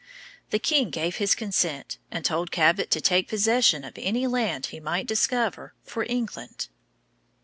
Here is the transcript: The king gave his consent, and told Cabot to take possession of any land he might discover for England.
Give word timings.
The 0.49 0.57
king 0.57 0.89
gave 0.89 1.17
his 1.17 1.35
consent, 1.35 1.99
and 2.09 2.25
told 2.25 2.49
Cabot 2.49 2.89
to 2.89 2.99
take 2.99 3.27
possession 3.29 3.83
of 3.83 3.93
any 3.97 4.25
land 4.25 4.65
he 4.65 4.79
might 4.79 5.05
discover 5.05 5.75
for 5.83 6.07
England. 6.09 6.69